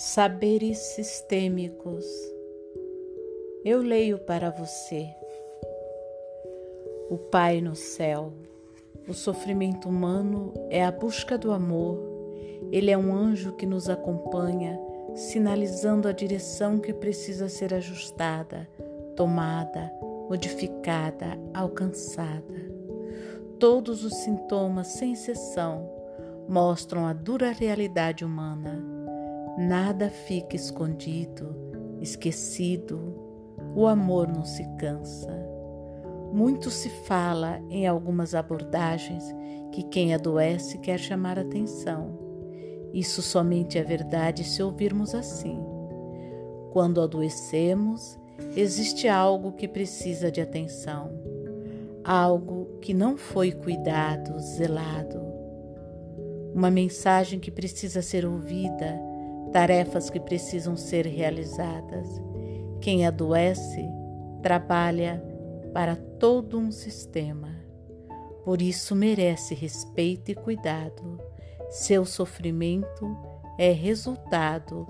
Saberes 0.00 0.78
sistêmicos. 0.78 2.06
Eu 3.64 3.82
leio 3.82 4.16
para 4.16 4.48
você. 4.48 5.08
O 7.10 7.18
Pai 7.18 7.60
no 7.60 7.74
céu. 7.74 8.32
O 9.08 9.12
sofrimento 9.12 9.88
humano 9.88 10.54
é 10.70 10.84
a 10.84 10.92
busca 10.92 11.36
do 11.36 11.50
amor. 11.50 11.98
Ele 12.70 12.92
é 12.92 12.96
um 12.96 13.12
anjo 13.12 13.54
que 13.54 13.66
nos 13.66 13.88
acompanha, 13.88 14.78
sinalizando 15.16 16.06
a 16.06 16.12
direção 16.12 16.78
que 16.78 16.94
precisa 16.94 17.48
ser 17.48 17.74
ajustada, 17.74 18.68
tomada, 19.16 19.92
modificada, 20.28 21.36
alcançada. 21.52 22.54
Todos 23.58 24.04
os 24.04 24.14
sintomas, 24.18 24.86
sem 24.86 25.14
exceção, 25.14 25.90
mostram 26.48 27.04
a 27.04 27.12
dura 27.12 27.50
realidade 27.50 28.24
humana 28.24 28.96
Nada 29.58 30.08
fica 30.08 30.54
escondido, 30.54 31.52
esquecido, 32.00 33.12
o 33.74 33.88
amor 33.88 34.28
não 34.28 34.44
se 34.44 34.62
cansa. 34.78 35.36
Muito 36.32 36.70
se 36.70 36.88
fala 36.88 37.60
em 37.68 37.84
algumas 37.84 38.36
abordagens 38.36 39.24
que 39.72 39.82
quem 39.82 40.14
adoece 40.14 40.78
quer 40.78 40.96
chamar 40.96 41.40
atenção. 41.40 42.16
Isso 42.94 43.20
somente 43.20 43.76
é 43.76 43.82
verdade 43.82 44.44
se 44.44 44.62
ouvirmos 44.62 45.12
assim. 45.12 45.58
Quando 46.70 47.00
adoecemos, 47.00 48.16
existe 48.54 49.08
algo 49.08 49.50
que 49.50 49.66
precisa 49.66 50.30
de 50.30 50.40
atenção, 50.40 51.10
algo 52.04 52.78
que 52.80 52.94
não 52.94 53.16
foi 53.16 53.50
cuidado, 53.50 54.38
zelado, 54.38 55.20
uma 56.54 56.70
mensagem 56.70 57.40
que 57.40 57.50
precisa 57.50 58.00
ser 58.02 58.24
ouvida 58.24 59.07
tarefas 59.52 60.10
que 60.10 60.20
precisam 60.20 60.76
ser 60.76 61.06
realizadas. 61.06 62.06
Quem 62.80 63.06
adoece 63.06 63.88
trabalha 64.42 65.22
para 65.72 65.96
todo 65.96 66.58
um 66.58 66.70
sistema. 66.70 67.56
Por 68.44 68.62
isso 68.62 68.94
merece 68.94 69.54
respeito 69.54 70.30
e 70.30 70.34
cuidado. 70.34 71.20
Seu 71.68 72.04
sofrimento 72.04 73.16
é 73.58 73.72
resultado 73.72 74.86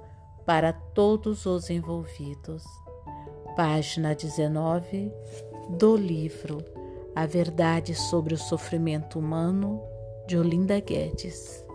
para 0.47 0.73
todos 0.73 1.45
os 1.45 1.69
envolvidos. 1.69 2.65
Página 3.57 4.15
19 4.15 5.13
do 5.71 5.97
livro 5.97 6.65
A 7.15 7.27
Verdade 7.27 7.95
sobre 7.95 8.35
o 8.35 8.39
Sofrimento 8.39 9.19
Humano, 9.19 9.83
de 10.27 10.39
Olinda 10.39 10.79
Guedes. 10.81 11.68